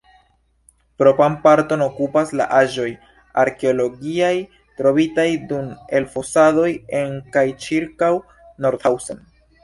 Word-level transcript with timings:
Propran 1.01 1.33
parton 1.41 1.81
okupas 1.87 2.29
la 2.39 2.45
aĵoj 2.59 2.87
arkeologiaj, 3.43 4.31
trovitaj 4.79 5.25
dum 5.51 5.67
elfosadoj 5.99 6.71
en 7.01 7.13
kaj 7.37 7.45
ĉirkaŭ 7.67 8.11
Nordhausen. 8.67 9.21